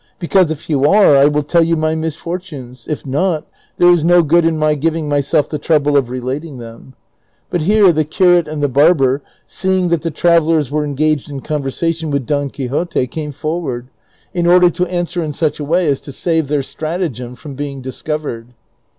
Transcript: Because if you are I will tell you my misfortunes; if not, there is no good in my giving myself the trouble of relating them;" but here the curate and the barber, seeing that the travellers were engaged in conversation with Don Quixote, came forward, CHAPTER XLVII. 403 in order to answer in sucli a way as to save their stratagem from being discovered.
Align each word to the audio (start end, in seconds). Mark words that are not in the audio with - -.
Because 0.17 0.49
if 0.49 0.67
you 0.67 0.85
are 0.85 1.15
I 1.15 1.25
will 1.27 1.43
tell 1.43 1.61
you 1.63 1.75
my 1.75 1.93
misfortunes; 1.93 2.87
if 2.89 3.05
not, 3.05 3.45
there 3.77 3.91
is 3.91 4.03
no 4.03 4.23
good 4.23 4.47
in 4.47 4.57
my 4.57 4.73
giving 4.73 5.07
myself 5.07 5.47
the 5.47 5.59
trouble 5.59 5.95
of 5.95 6.09
relating 6.09 6.57
them;" 6.57 6.95
but 7.51 7.61
here 7.61 7.93
the 7.93 8.03
curate 8.03 8.47
and 8.47 8.63
the 8.63 8.67
barber, 8.67 9.21
seeing 9.45 9.89
that 9.89 10.01
the 10.01 10.09
travellers 10.09 10.71
were 10.71 10.83
engaged 10.85 11.29
in 11.29 11.41
conversation 11.41 12.09
with 12.09 12.25
Don 12.25 12.49
Quixote, 12.49 13.05
came 13.05 13.31
forward, 13.31 13.89
CHAPTER 13.89 14.07
XLVII. 14.07 14.41
403 14.41 14.41
in 14.41 14.47
order 14.51 14.69
to 14.75 14.87
answer 14.87 15.23
in 15.23 15.33
sucli 15.33 15.59
a 15.59 15.63
way 15.65 15.87
as 15.87 15.99
to 16.01 16.11
save 16.11 16.47
their 16.47 16.63
stratagem 16.63 17.35
from 17.35 17.53
being 17.53 17.79
discovered. 17.79 18.55